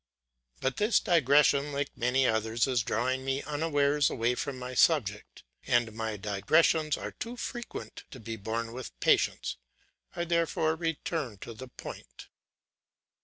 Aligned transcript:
But 0.61 0.77
this 0.77 0.99
digression, 0.99 1.73
like 1.73 1.95
many 1.95 2.25
others, 2.25 2.65
is 2.65 2.81
drawing 2.81 3.23
me 3.23 3.43
unawares 3.43 4.09
away 4.09 4.33
from 4.33 4.57
my 4.57 4.73
subject; 4.73 5.43
and 5.67 5.93
my 5.93 6.17
digressions 6.17 6.97
are 6.97 7.11
too 7.11 7.37
frequent 7.37 8.05
to 8.09 8.19
be 8.19 8.35
borne 8.35 8.73
with 8.73 8.99
patience. 8.99 9.57
I 10.15 10.23
therefore 10.25 10.73
return 10.75 11.37
to 11.41 11.53
the 11.53 11.67
point. 11.67 12.29